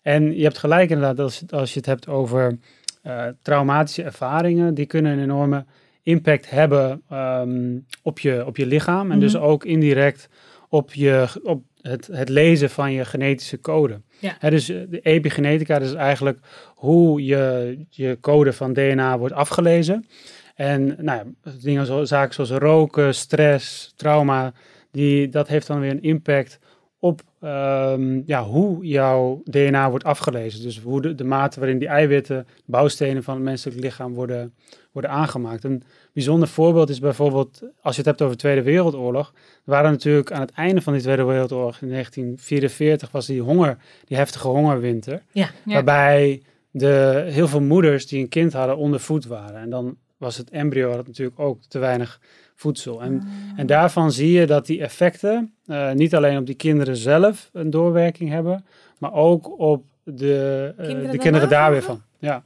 [0.04, 2.58] En je hebt gelijk inderdaad, als, als je het hebt over
[3.02, 5.64] eh, traumatische ervaringen, die kunnen een enorme
[6.02, 9.10] impact hebben ehm, op, je, op je lichaam.
[9.10, 9.42] En dus Mhm.
[9.42, 10.28] ook indirect
[10.68, 14.00] op, je, op het, het lezen van je genetische code.
[14.18, 14.50] Ja.
[14.50, 16.38] Dus eh, de epigenetica, dat is eigenlijk
[16.74, 20.06] hoe je, je code van DNA wordt afgelezen.
[20.54, 24.52] En nou ja, dingen zo, zaken zoals roken, stress, trauma,
[24.90, 26.58] die, dat heeft dan weer een impact
[26.98, 30.62] op ehm, ja, hoe jouw DNA wordt afgelezen.
[30.62, 34.54] Dus hoe de, de mate waarin die eiwitten, bouwstenen van het menselijk lichaam worden,
[34.92, 35.64] worden aangemaakt.
[35.64, 39.32] Een bijzonder voorbeeld is bijvoorbeeld, als je het hebt over de Tweede Wereldoorlog.
[39.34, 43.78] Er waren natuurlijk aan het einde van die Tweede Wereldoorlog in 1944 was die honger,
[44.04, 45.22] die heftige hongerwinter.
[45.32, 45.50] Ja.
[45.64, 45.72] Ja.
[45.72, 49.60] Waarbij de, heel veel moeders die een kind hadden onder voet waren.
[49.60, 52.20] En dan was het embryo had natuurlijk ook te weinig
[52.54, 53.02] voedsel.
[53.02, 53.22] En,
[53.56, 57.70] en daarvan zie je dat die effecten eh, niet alleen op die kinderen zelf een
[57.70, 58.64] doorwerking hebben,
[58.98, 62.02] maar ook op de, eh, Kinderen de kinderen daar weer van.
[62.18, 62.44] Ja.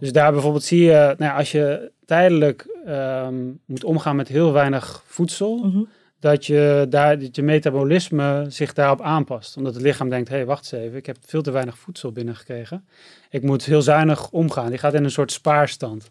[0.00, 4.52] Dus daar bijvoorbeeld zie je, nou ja, als je tijdelijk ehm, moet omgaan met heel
[4.52, 5.82] weinig voedsel, Mhm.
[6.20, 9.56] dat je, daar, dat je metabolisme zich daarop aanpast.
[9.56, 12.12] Omdat het lichaam denkt, hé, hey, wacht eens even, ik heb veel te weinig voedsel
[12.12, 12.84] binnengekregen.
[13.30, 14.68] Ik moet heel zuinig omgaan.
[14.68, 16.08] Die gaat in een soort spaarstand.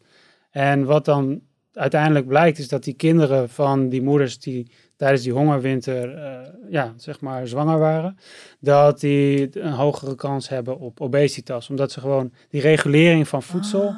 [0.51, 1.41] En wat dan
[1.73, 6.93] uiteindelijk blijkt, is dat die kinderen van die moeders die tijdens die hongerwinter, eh, ja,
[6.97, 8.17] zeg maar, zwanger waren,
[8.59, 11.69] dat die een hogere kans hebben op obesitas.
[11.69, 13.95] Omdat ze gewoon die regulering van voedsel, Ah.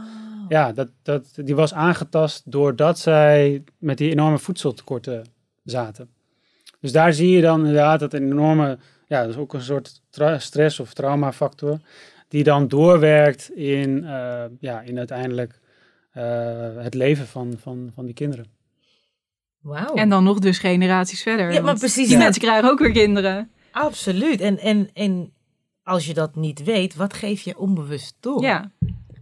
[0.49, 5.25] ja, dat, dat, die was aangetast doordat zij met die enorme voedseltekorten
[5.63, 6.09] zaten.
[6.79, 10.01] Dus daar zie je dan inderdaad dat een enorme, ja, dat is ook een soort
[10.37, 11.79] stress- of traumafactor,
[12.27, 15.59] die dan doorwerkt in, eh, ja, in uiteindelijk
[16.83, 18.45] het leven van, van, van die kinderen.
[19.61, 19.93] Wauw.
[19.93, 21.53] En dan nog dus generaties verder.
[21.53, 22.07] Ja, maar precies.
[22.07, 22.23] Die ja.
[22.23, 23.49] mensen krijgen ook weer kinderen.
[23.71, 24.41] Absoluut.
[24.41, 25.33] En, en, en
[25.83, 28.41] als je dat niet weet, wat geef je onbewust door?
[28.41, 28.71] Ja.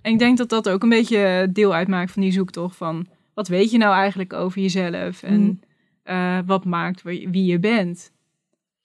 [0.02, 3.08] En ik denk dat dat ook een beetje deel uitmaakt van die zoektocht van...
[3.34, 5.24] wat weet je nou eigenlijk over jezelf?
[5.24, 5.54] En Mhm.
[6.04, 8.12] eh, wat maakt wie wie je bent?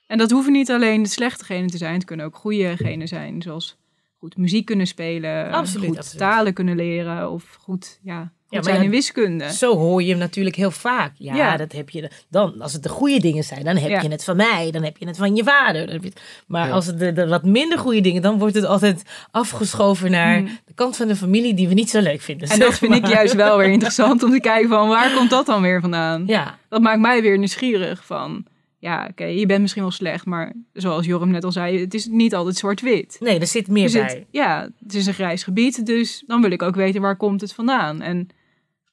[0.06, 1.94] En dat hoeven niet alleen de slechte genen te zijn.
[1.94, 3.42] Het kunnen ook goede genen zijn.
[3.42, 3.76] Zoals
[4.18, 5.50] goed muziek kunnen spelen.
[5.52, 6.18] Absoluut, goed absoluut.
[6.20, 7.31] talen kunnen leren.
[7.31, 9.52] Of goed, ja, goed maar zijn ja, in wiskunde.
[9.52, 11.12] Zo hoor je hem natuurlijk heel vaak.
[11.14, 11.57] Ja, Ja.
[11.57, 12.11] dat heb je.
[12.31, 14.00] Dan, als het de goede dingen zijn, dan heb Ja.
[14.02, 15.85] je het van mij, dan heb je het van je vader.
[15.85, 16.72] dan heb je het- maar Ja.
[16.72, 20.59] als het de, de wat minder goede dingen, dan wordt het altijd afgeschoven naar Hmm.
[20.66, 22.48] de kant van de familie die we niet zo leuk vinden.
[22.48, 25.31] En zeg dat vind ik juist wel weer interessant om te kijken van waar komt
[25.31, 26.22] dat dan weer vandaan?
[26.26, 28.44] Ja, Dat maakt mij weer nieuwsgierig van,
[28.78, 32.06] ja oké, je bent misschien wel slecht, maar zoals Joram net al zei, het is
[32.06, 33.16] niet altijd zwart-wit.
[33.20, 34.26] nee, er zit meer Er bij.
[34.30, 37.52] ja, het is een grijs gebied, dus dan wil ik ook weten waar komt het
[37.52, 38.00] vandaan.
[38.02, 38.28] En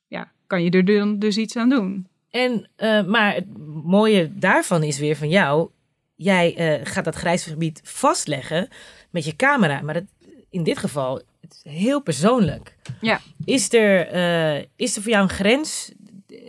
[0.08, 2.08] ja, kan je er dan dus iets aan doen?
[2.30, 5.70] En, eh, maar het mooie daarvan is weer van jou.
[6.16, 8.68] Jij eh, gaat dat grijze gebied vastleggen
[9.10, 9.82] met je camera.
[9.82, 10.08] Maar het,
[10.50, 12.76] in dit geval het is heel persoonlijk.
[13.02, 13.20] Ja.
[13.46, 15.92] Is er, eh, is er voor jou een grens?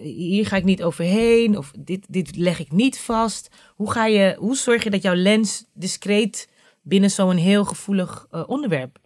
[0.03, 1.59] Hier ga ik niet overheen.
[1.59, 3.51] Of dit, dit leg ik niet vast.
[3.75, 6.49] Hoe, ga je, hoe zorg je dat jouw lens discreet
[6.83, 8.99] binnen zo'n heel gevoelig eh, onderwerp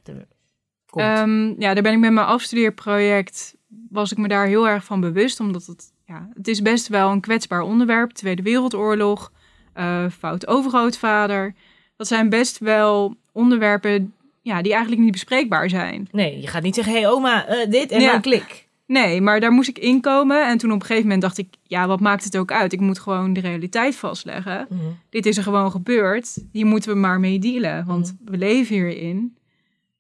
[0.87, 1.05] komt?
[1.05, 3.57] Ehm, ja, daar ben ik met mijn afstudeerproject,
[3.91, 7.11] was ik me daar heel erg van bewust, omdat het, ja, het is best wel
[7.11, 8.11] een kwetsbaar onderwerp.
[8.11, 9.33] Tweede Wereldoorlog,
[9.73, 11.55] eh, fout overgrootvader.
[11.97, 16.09] Dat zijn best wel onderwerpen ja, die eigenlijk niet bespreekbaar zijn.
[16.13, 18.13] nee, je gaat niet zeggen, hé hey, oma, eh, dit en Ja.
[18.13, 18.69] dan klik.
[18.91, 20.49] Nee, maar daar moest ik inkomen.
[20.49, 22.73] En toen op een gegeven moment dacht ik, ja, wat maakt het ook uit?
[22.73, 24.67] Ik moet gewoon de realiteit vastleggen.
[24.71, 24.81] Mhm.
[25.11, 26.45] Dit is er gewoon gebeurd.
[26.53, 29.37] Hier moeten we maar mee dealen, want we leven hierin.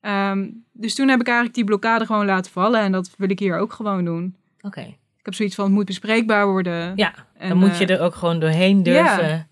[0.00, 2.80] Ehm, dus toen heb ik eigenlijk die blokkade gewoon laten vallen.
[2.80, 4.36] En dat wil ik hier ook gewoon doen.
[4.60, 4.80] Oké.
[5.18, 6.92] Ik heb zoiets van, het moet bespreekbaar worden.
[6.96, 9.28] Ja, En, dan moet je eh, er ook gewoon doorheen durven.
[9.28, 9.48] ja.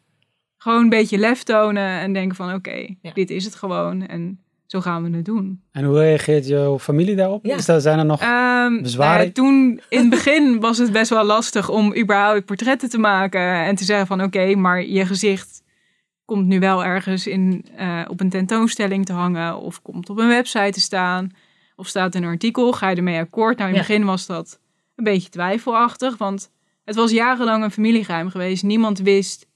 [0.57, 3.13] Gewoon een beetje lef tonen en denken van, oké, Ja.
[3.13, 4.07] dit is het gewoon.
[4.07, 5.63] En zo gaan we het doen.
[5.73, 7.45] En hoe reageert jouw familie daarop?
[7.45, 7.57] Ja.
[7.57, 8.21] Is dat, zijn er nog...
[8.21, 9.15] Ehm, Bezwaren?
[9.17, 12.99] nou ja, toen, in het begin was het best wel lastig om überhaupt portretten te
[12.99, 13.41] maken.
[13.65, 15.63] En te zeggen van oké, maar je gezicht
[16.25, 19.59] komt nu wel ergens in, eh, op een tentoonstelling te hangen.
[19.61, 21.31] Of komt op een website te staan.
[21.77, 23.57] Of staat in een artikel, ga je ermee akkoord?
[23.59, 23.93] Nou, in het Ja.
[23.95, 24.61] begin was dat
[24.97, 26.17] een beetje twijfelachtig.
[26.19, 26.51] Want
[26.85, 28.63] het was jarenlang een familiegeheim geweest.
[28.63, 29.47] Niemand wist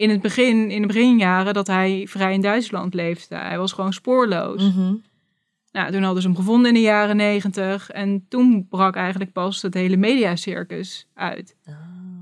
[0.00, 3.36] in het begin, in de beginjaren, dat hij vrij in Duitsland leefde.
[3.36, 4.62] Hij was gewoon spoorloos.
[4.74, 4.94] Mhm.
[5.72, 7.90] Nou, toen hadden ze hem gevonden in de jaren negentig.
[7.90, 11.56] En toen brak eigenlijk pas het hele mediacircus uit.
[11.66, 11.74] Ah.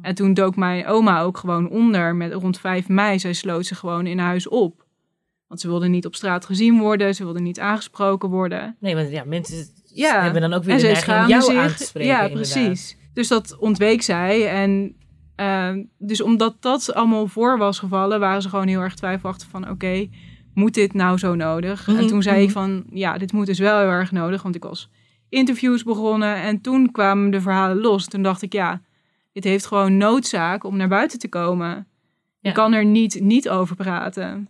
[0.03, 3.19] En toen dook mijn oma ook gewoon onder met rond 5 mei.
[3.19, 4.85] Zij sloot zich gewoon in huis op.
[5.47, 7.15] Want ze wilde niet op straat gezien worden.
[7.15, 8.77] Ze wilde niet aangesproken worden.
[8.81, 10.23] Nee, want ja, mensen Ja.
[10.23, 11.57] hebben dan ook weer en de ze neiging om jou zich.
[11.57, 12.11] aan te spreken.
[12.11, 12.53] ja, inderdaad.
[12.53, 12.97] precies.
[13.15, 14.49] Dus dat ontweek zij.
[14.49, 14.97] En
[15.39, 19.71] eh, dus omdat dat allemaal voor was gevallen, waren ze gewoon heel erg twijfelachtig van
[19.71, 20.09] oké,
[20.55, 21.87] moet dit nou zo nodig?
[21.87, 22.53] Mhm, En toen zei ik mhm.
[22.59, 24.89] van ja, dit moet dus wel heel erg nodig, want ik was
[25.29, 28.07] interviews begonnen en toen kwamen de verhalen los.
[28.07, 28.81] Toen dacht ik ja,
[29.33, 31.87] dit heeft gewoon noodzaak om naar buiten te komen.
[32.41, 32.55] Je Ja.
[32.55, 34.49] kan er niet, niet over praten.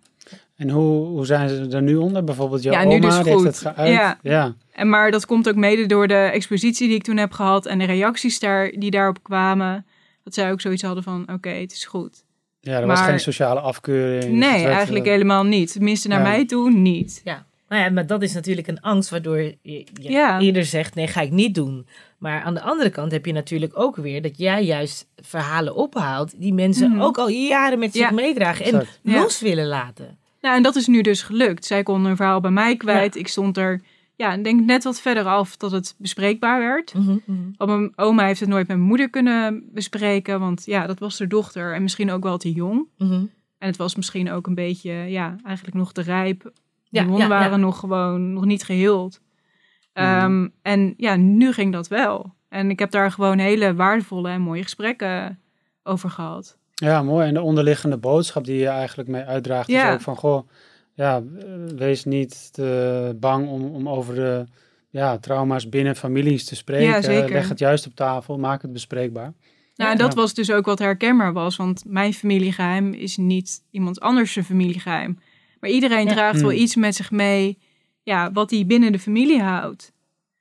[0.57, 2.25] En hoe, hoe zijn ze er nu onder?
[2.25, 3.45] Bijvoorbeeld jouw Ja, nu oma, dus goed.
[3.45, 3.93] het geuit.
[3.93, 4.19] Ja.
[4.23, 4.55] ja.
[4.73, 7.79] En maar dat komt ook mede door de expositie die ik toen heb gehad en
[7.79, 9.87] de reacties daar, die daarop kwamen.
[10.29, 12.25] Dat zij ook zoiets hadden van, oké, het is goed.
[12.61, 14.23] Ja, er was Maar- geen sociale afkeuring.
[14.25, 15.73] Het Nee, eigenlijk eh, helemaal niet.
[15.73, 16.29] Tenminste, naar Ja.
[16.29, 17.21] mij toe niet.
[17.69, 20.41] Nou ja, maar dat is natuurlijk een angst waardoor je, je Ja.
[20.41, 21.87] eerder zegt, nee, ga ik niet doen.
[22.19, 26.41] Maar aan de andere kant heb je natuurlijk ook weer dat jij juist verhalen ophaalt
[26.41, 27.01] die mensen Mhm.
[27.01, 28.11] ook al jaren met zich Ja.
[28.11, 29.01] meedragen en Exact.
[29.03, 29.21] Ja.
[29.21, 30.19] los willen laten.
[30.41, 31.65] Nou, en dat is nu dus gelukt.
[31.65, 33.17] Zij kon een verhaal bij mij kwijt.
[33.17, 33.81] Ik stond er,
[34.19, 36.93] ja, ik denk net wat verder af dat het bespreekbaar werd.
[37.57, 40.41] Want mijn oma heeft het nooit met mijn moeder kunnen bespreken.
[40.41, 42.87] Want ja, dat was haar dochter en misschien ook wel te jong.
[42.99, 43.13] Mhm.
[43.59, 46.43] En het was misschien ook een beetje, ja, eigenlijk nog te rijp.
[46.43, 46.53] Die
[47.01, 47.41] Ja, wonden ja, ja.
[47.41, 49.21] waren nog gewoon nog niet geheeld.
[49.95, 50.05] Mhm.
[50.07, 52.35] Ehm, en ja, nu ging dat wel.
[52.49, 55.41] En ik heb daar gewoon hele waardevolle en mooie gesprekken
[55.83, 56.59] over gehad.
[56.75, 57.27] Ja, mooi.
[57.29, 59.89] En de onderliggende boodschap die je eigenlijk mee uitdraagt Ja.
[59.89, 60.49] is ook van, goh,
[60.99, 61.45] ja, eh,
[61.77, 64.45] wees niet te bang om, om over de
[64.91, 66.87] ja, trauma's binnen families te spreken.
[66.87, 67.31] Ja, zeker.
[67.33, 69.33] Leg het juist op tafel, maak het bespreekbaar.
[69.77, 70.21] Nou, en dat Ja.
[70.21, 71.57] was dus ook wat herkenbaar was.
[71.57, 75.19] Want mijn familiegeheim is niet iemand anders zijn familiegeheim.
[75.61, 76.13] Maar iedereen Ja.
[76.13, 76.59] draagt wel Hmm.
[76.59, 77.59] iets met zich mee.
[78.03, 79.93] Ja, wat hij binnen de familie houdt.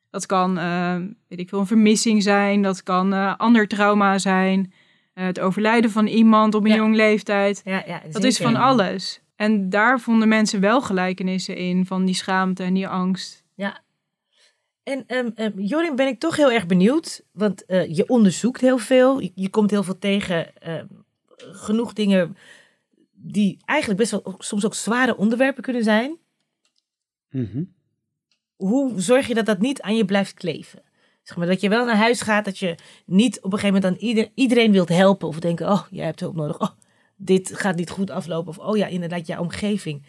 [0.10, 0.96] Dat kan, eh,
[1.28, 2.62] weet ik veel, een vermissing zijn.
[2.62, 4.74] Dat kan eh, ander trauma zijn.
[5.14, 6.76] eh, het overlijden van iemand op een Ja.
[6.76, 7.62] jong leeftijd.
[7.66, 9.22] Ja, ja, Dat is van alles.
[9.38, 11.86] En daar vonden mensen wel gelijkenissen in.
[11.86, 13.46] Van die schaamte en die angst.
[14.88, 18.78] En ehm ehm, Jorin, ben ik toch heel erg benieuwd, want eh, je onderzoekt heel
[18.78, 20.86] veel, je, je komt heel veel tegen, ehm,
[21.38, 22.38] genoeg dingen
[23.12, 26.18] die eigenlijk best wel soms ook zware onderwerpen kunnen zijn.
[27.30, 27.64] Mhm.
[28.56, 30.82] Hoe zorg je dat dat niet aan je blijft kleven?
[31.24, 33.94] Zeg maar dat je wel naar huis gaat, dat je niet op een gegeven moment
[33.94, 36.72] aan ieder, iedereen wilt helpen of denken, oh, jij hebt hulp nodig, oh,
[37.18, 40.04] dit gaat niet goed aflopen of oh ja, inderdaad, jouw omgeving.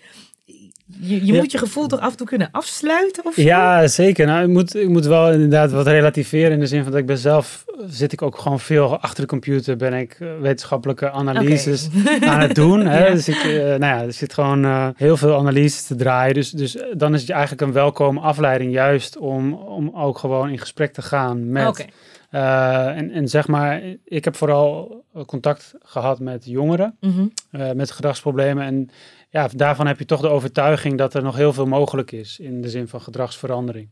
[1.00, 1.34] Je, je Ja.
[1.34, 3.42] moet je gevoel toch af en toe kunnen afsluiten of zo?
[3.42, 4.26] Ja, zeker.
[4.26, 7.06] Nou, ik moet, ik moet wel inderdaad wat relativeren in de zin van dat ik
[7.06, 11.88] ben zelf, zit ik ook gewoon veel achter de computer, ben ik eh, wetenschappelijke analyses
[12.20, 12.86] aan het doen.
[12.86, 13.06] Hè?
[13.06, 13.12] Ja.
[13.12, 16.34] Dus ik, eh, nou ja, er zit gewoon eh, heel veel analyses te draaien.
[16.34, 20.58] Dus, dus dan is het eigenlijk een welkome afleiding juist om, om ook gewoon in
[20.58, 21.86] gesprek te gaan met...
[22.30, 27.26] eh, en, en zeg maar, ik heb vooral contact gehad met jongeren Mhm.
[27.50, 28.64] eh, met gedragsproblemen.
[28.64, 28.88] En
[29.30, 32.60] ja, daarvan heb je toch de overtuiging dat er nog heel veel mogelijk is in
[32.60, 33.88] de zin van gedragsverandering.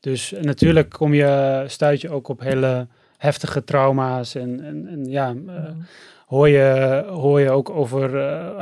[0.00, 5.28] Dus natuurlijk kom je, stuit je ook op hele heftige trauma's en, en, en ja,
[5.28, 5.72] eh, Mhm.
[6.26, 8.14] hoor, je, hoor je ook over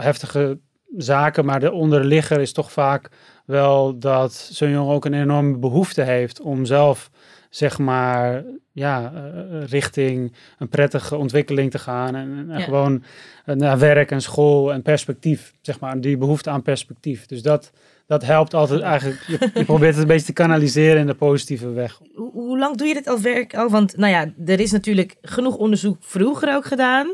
[0.03, 0.59] heftige
[0.97, 3.11] zaken, maar de onderligger is toch vaak
[3.47, 7.11] wel dat zo'n jongen ook een enorme behoefte heeft om zelf,
[7.55, 12.65] zeg maar, ja, eh, richting een prettige ontwikkeling te gaan en, en Ja.
[12.65, 13.03] gewoon
[13.45, 17.27] eh, naar werk en school en perspectief, zeg maar, die behoefte aan perspectief.
[17.27, 17.71] Dus dat,
[18.07, 21.71] dat helpt altijd eigenlijk, je, je probeert het een beetje te kanaliseren in de positieve
[21.71, 22.01] weg.
[22.15, 23.69] Hoe, hoe lang doe je dit al werk al?
[23.69, 27.07] Want nou ja, er is natuurlijk genoeg onderzoek vroeger ook gedaan.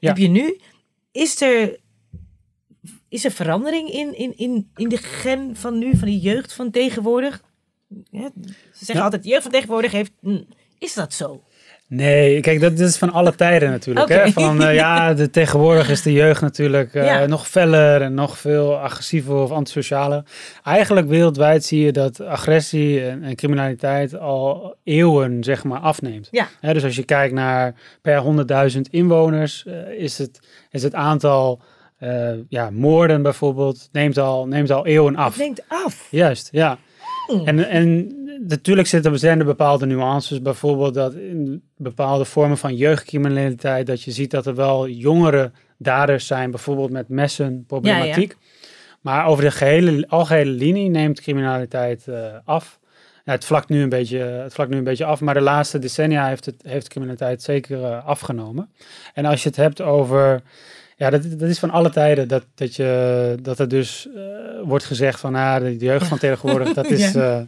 [0.00, 0.08] Ja.
[0.08, 0.58] Heb je nu?
[1.12, 1.76] Is er,
[3.08, 6.70] is er verandering in, in, in, in de gen van nu, van die jeugd van
[6.70, 7.42] tegenwoordig?
[8.12, 8.30] Ze
[8.72, 9.02] zeggen Ja.
[9.02, 10.12] altijd, jeugd van tegenwoordig heeft...
[10.20, 10.40] hm,
[10.78, 11.42] Is dat zo?
[11.88, 14.08] Nee, kijk, dat, dat is van alle tijden natuurlijk.
[14.08, 14.30] Hè?
[14.32, 17.26] Van eh, ja, de, tegenwoordig is de jeugd natuurlijk eh, Ja.
[17.26, 20.22] nog feller en nog veel agressiever of antisocialer.
[20.64, 26.28] Eigenlijk wereldwijd zie je dat agressie en, en criminaliteit al eeuwen zeg maar afneemt.
[26.30, 26.48] Ja.
[26.60, 28.22] Hè, dus als je kijkt naar per
[28.74, 31.60] 100.000 inwoners, eh, is, het, is het aantal
[32.48, 35.34] ja, moorden bijvoorbeeld, neemt al, neemt al eeuwen af.
[35.34, 36.08] Het neemt af.
[36.10, 36.78] Juist, ja.
[37.26, 37.46] Hmm.
[37.46, 38.14] En, en
[38.46, 40.42] natuurlijk zitten zijn er bepaalde nuances.
[40.42, 43.86] Bijvoorbeeld dat in bepaalde vormen van jeugdcriminaliteit...
[43.86, 46.50] dat je ziet dat er wel jongere daders zijn.
[46.50, 48.36] Bijvoorbeeld met messenproblematiek.
[49.00, 52.78] Maar over de gehele, algehele linie neemt criminaliteit eh, af.
[53.24, 55.20] Ja, het, vlakt nu een beetje, het vlakt nu een beetje af.
[55.20, 58.70] Maar de laatste decennia heeft, het, heeft criminaliteit zeker eh, afgenomen.
[59.14, 60.42] En als je het hebt over...
[60.96, 64.22] Ja, dat, dat is van alle tijden dat, dat, je, dat er dus eh,
[64.62, 67.22] wordt gezegd van ah, de jeugd van tegenwoordig, dat is, Ja.
[67.22, 67.46] ja,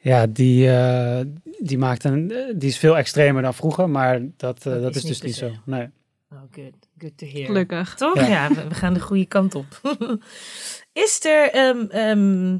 [0.00, 1.20] ja die, eh,
[1.58, 4.94] die, maakt een, eh, die is veel extremer dan vroeger, maar dat, eh, Dat dat,
[4.94, 5.50] is is, dus niet zo.
[5.64, 5.88] Nee.
[6.32, 6.72] Oh, good.
[6.98, 7.46] Good to hear.
[7.46, 7.94] Gelukkig.
[7.94, 8.14] Toch?
[8.14, 8.48] Ja, Ja.
[8.48, 9.80] we, we gaan de goede kant op.
[10.92, 12.58] is er ehm, ehm,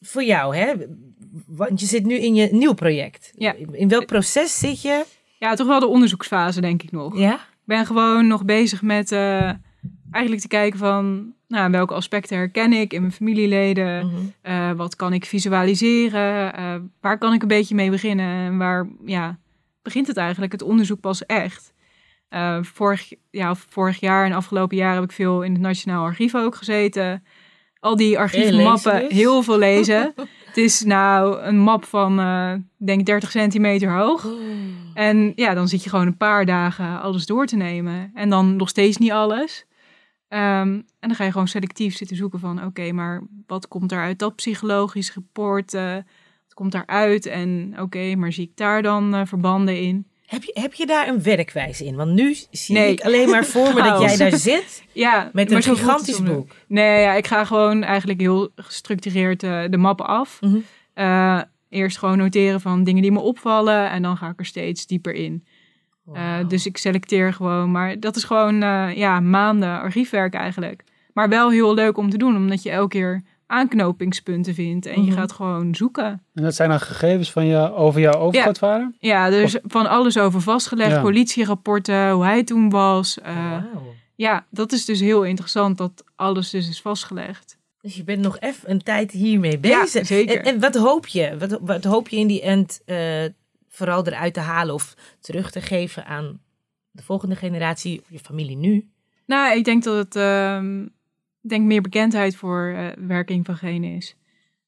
[0.00, 0.72] voor jou, hè?
[1.46, 3.32] Want je zit nu in je nieuw project.
[3.34, 3.52] Ja.
[3.52, 5.04] In, in welk proces zit je?
[5.38, 7.18] Ja, toch wel de onderzoeksfase, denk ik nog.
[7.18, 7.40] Ja?
[7.68, 9.50] Ik ben gewoon nog bezig met eh,
[10.10, 11.32] eigenlijk te kijken van...
[11.48, 14.10] Nou, welke aspecten herken ik in mijn familieleden?
[14.42, 16.54] Eh, wat kan ik visualiseren?
[16.54, 18.46] Eh, waar kan ik een beetje mee beginnen?
[18.46, 19.38] En waar ja,
[19.82, 21.72] begint het eigenlijk, het onderzoek pas echt?
[22.60, 26.54] Vorig, ja, vorig jaar en afgelopen jaar heb ik veel in het Nationaal Archief ook
[26.54, 27.24] gezeten.
[27.80, 29.12] Al die archiefmappen, dus?
[29.12, 30.14] heel veel lezen.
[30.58, 34.26] het is nou een map van, eh, denk 30 centimeter hoog.
[34.94, 38.10] En ja, dan zit je gewoon een paar dagen alles door te nemen.
[38.14, 39.66] En dan nog steeds niet alles.
[40.28, 43.98] Ehm, en dan ga je gewoon selectief zitten zoeken van, oké, maar wat komt er
[43.98, 45.74] uit dat psychologisch rapport?
[45.74, 45.94] eh,
[46.44, 47.26] wat komt daaruit?
[47.26, 50.06] En oké, maar zie ik daar dan eh, verbanden in?
[50.28, 51.96] Heb je, heb je daar een werkwijze in?
[51.96, 52.92] Want nu zie Nee.
[52.92, 54.18] ik alleen maar voor me dat jij Chaos.
[54.18, 56.50] daar zit Ja, met een gigantisch boek.
[56.66, 60.38] Nee, ja, ik ga gewoon eigenlijk heel gestructureerd eh, de mappen af.
[60.40, 60.56] Mhm.
[60.94, 64.86] Eh, eerst gewoon noteren van dingen die me opvallen en dan ga ik er steeds
[64.86, 65.44] dieper in.
[66.12, 68.60] Eh, dus ik selecteer gewoon, maar dat is gewoon
[68.94, 70.84] ja, maanden archiefwerk eigenlijk.
[71.12, 75.10] Maar wel heel leuk om te doen, omdat je elke keer aanknopingspunten vindt en je
[75.10, 75.18] Mhm.
[75.18, 76.22] gaat gewoon zoeken.
[76.34, 78.92] En dat zijn dan gegevens van je, over jouw overgrootvader?
[78.98, 81.00] Ja, er is van alles over vastgelegd, Ja.
[81.00, 83.20] politierapporten, hoe hij toen was.
[83.20, 83.94] Eh, Wauw.
[84.14, 87.56] Ja, dat is dus heel interessant dat alles dus is vastgelegd.
[87.80, 90.06] Dus je bent nog even een tijd hiermee Ja, bezig.
[90.06, 90.36] zeker.
[90.38, 91.36] En, en wat hoop je?
[91.38, 93.24] Wat, wat hoop je in die end eh,
[93.68, 96.40] vooral eruit te halen of terug te geven aan
[96.90, 98.88] de volgende generatie, of je familie nu?
[99.26, 100.86] Nou, ik denk dat het ehm,
[101.48, 104.16] denk meer bekendheid voor eh, werking van genen is.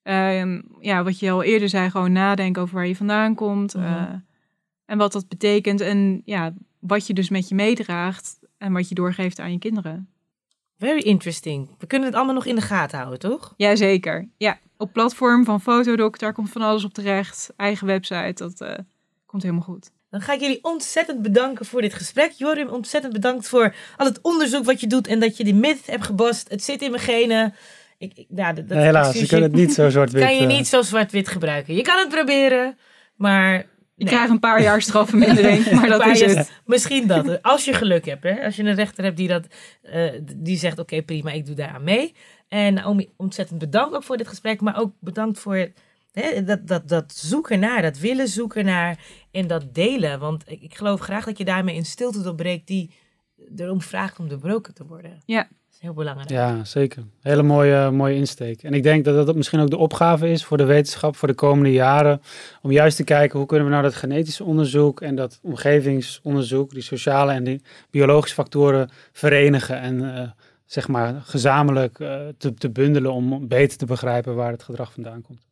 [0.03, 3.85] Ehm, ja, wat je al eerder zei, gewoon nadenken over waar je vandaan komt Mhm.
[3.85, 4.13] eh,
[4.85, 8.95] en wat dat betekent en ja, wat je dus met je meedraagt en wat je
[8.95, 10.09] doorgeeft aan je kinderen.
[10.79, 11.69] Very interesting.
[11.79, 13.55] We kunnen het allemaal nog in de gaten houden, toch?
[13.57, 14.29] Jazeker.
[14.37, 17.53] Ja, op platform van Fotodoc, daar komt van alles op terecht.
[17.57, 18.79] Eigen website, dat eh,
[19.27, 19.91] komt helemaal goed.
[20.11, 22.31] Dan ga ik jullie ontzettend bedanken voor dit gesprek.
[22.31, 25.87] Jorim, ontzettend bedankt voor al het onderzoek wat je doet en dat je die myth
[25.87, 26.49] hebt gebast.
[26.49, 27.55] Het zit in mijn genen.
[27.99, 30.23] Ik, ik, ja, dat, dat- Nee, helaas, je kunt het niet zo zwart-wit.
[30.25, 31.75] kan je eh, niet zo zwart-wit gebruiken.
[31.75, 32.79] Je kan het proberen,
[33.17, 33.53] maar...
[33.95, 34.15] Je nee.
[34.15, 36.51] krijgt een paar jaar strafvermindering, maar dat is je- het.
[36.65, 37.43] Misschien dat.
[37.43, 38.23] Als je geluk hebt.
[38.23, 38.45] Hè?
[38.45, 39.47] Als je een rechter hebt die, dat,
[39.83, 40.05] eh,
[40.37, 42.15] die zegt, oké prima, ik doe daaraan mee.
[42.49, 44.61] En Naomi, ontzettend bedankt ook voor dit gesprek.
[44.61, 45.69] Maar ook bedankt voor
[46.13, 48.99] hè, dat, dat, dat zoeken naar, dat willen zoeken naar
[49.31, 50.19] en dat delen.
[50.19, 52.91] Want ik, ik geloof graag dat je daarmee een stilte doorbreekt die
[53.57, 55.23] erom vraagt om doorbroken te worden.
[55.25, 55.39] Ja.
[55.43, 56.31] Dat is heel belangrijk.
[56.31, 57.05] Ja, zeker.
[57.21, 58.63] Hele mooie, mooie insteek.
[58.63, 61.35] En ik denk dat dat misschien ook de opgave is voor de wetenschap voor de
[61.35, 62.23] komende jaren.
[62.63, 66.83] Om juist te kijken hoe kunnen we nou dat genetische onderzoek en dat omgevingsonderzoek, die
[66.83, 69.81] sociale en die biologische factoren verenigen.
[69.81, 70.31] En eh,
[70.65, 75.23] zeg maar gezamenlijk eh, te, te bundelen om beter te begrijpen waar het gedrag vandaan
[75.23, 75.50] komt.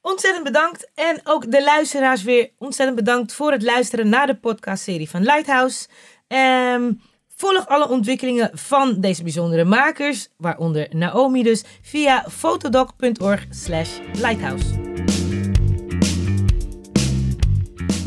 [0.00, 0.90] Ontzettend bedankt.
[0.94, 5.86] En ook de luisteraars weer ontzettend bedankt voor het luisteren naar de podcastserie van Lighthouse.
[6.26, 6.92] Ehm,
[7.36, 14.86] volg alle ontwikkelingen van deze bijzondere makers, waaronder Naomi dus, via fotodoc.org slash lighthouse.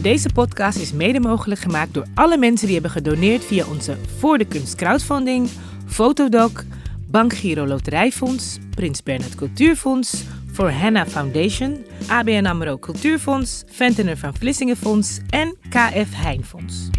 [0.01, 4.37] Deze podcast is mede mogelijk gemaakt door alle mensen die hebben gedoneerd via onze Voor
[4.37, 5.49] de Kunst crowdfunding,
[5.87, 6.63] Fotodoc,
[7.07, 14.77] Bank Giro Loterijfonds, Prins Bernhard Cultuurfonds, For Hannah Foundation, ABN AMRO Cultuurfonds, Ventener van Vlissingen
[14.77, 16.89] Fonds en KF Heijn Fonds.